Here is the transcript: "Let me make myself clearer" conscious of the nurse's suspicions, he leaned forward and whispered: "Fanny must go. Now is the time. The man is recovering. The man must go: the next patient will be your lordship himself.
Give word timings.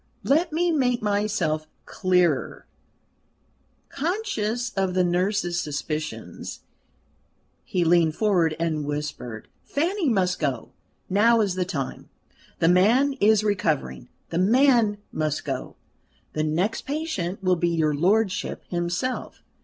"Let 0.23 0.51
me 0.51 0.71
make 0.71 1.03
myself 1.03 1.67
clearer" 1.85 2.65
conscious 3.89 4.71
of 4.71 4.95
the 4.95 5.03
nurse's 5.03 5.59
suspicions, 5.59 6.61
he 7.63 7.83
leaned 7.85 8.15
forward 8.15 8.55
and 8.59 8.83
whispered: 8.83 9.47
"Fanny 9.63 10.09
must 10.09 10.39
go. 10.39 10.71
Now 11.07 11.39
is 11.41 11.53
the 11.53 11.65
time. 11.65 12.09
The 12.57 12.67
man 12.67 13.13
is 13.19 13.43
recovering. 13.43 14.09
The 14.31 14.39
man 14.39 14.97
must 15.11 15.45
go: 15.45 15.75
the 16.33 16.41
next 16.43 16.87
patient 16.87 17.43
will 17.43 17.55
be 17.55 17.69
your 17.69 17.93
lordship 17.93 18.63
himself. 18.69 19.43